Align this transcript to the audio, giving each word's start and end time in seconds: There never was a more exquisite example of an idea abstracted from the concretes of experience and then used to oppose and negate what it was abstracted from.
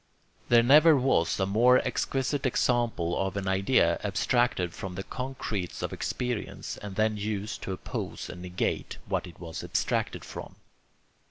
There 0.49 0.63
never 0.63 0.95
was 0.97 1.39
a 1.39 1.45
more 1.45 1.77
exquisite 1.87 2.47
example 2.47 3.15
of 3.15 3.37
an 3.37 3.47
idea 3.47 3.99
abstracted 4.03 4.73
from 4.73 4.95
the 4.95 5.03
concretes 5.03 5.83
of 5.83 5.93
experience 5.93 6.77
and 6.77 6.95
then 6.95 7.17
used 7.17 7.61
to 7.61 7.71
oppose 7.71 8.27
and 8.27 8.41
negate 8.41 8.97
what 9.05 9.27
it 9.27 9.39
was 9.39 9.63
abstracted 9.63 10.25
from. 10.25 10.55